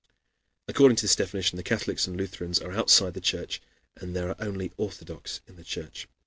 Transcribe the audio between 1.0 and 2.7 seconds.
this definition the Catholics and Lutherans